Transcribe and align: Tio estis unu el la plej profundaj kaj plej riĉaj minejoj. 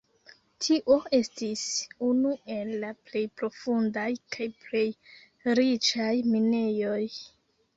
Tio 0.67 0.95
estis 1.17 1.65
unu 2.07 2.31
el 2.55 2.71
la 2.85 2.89
plej 3.09 3.23
profundaj 3.43 4.07
kaj 4.37 4.49
plej 4.65 4.83
riĉaj 5.61 6.11
minejoj. 6.33 7.01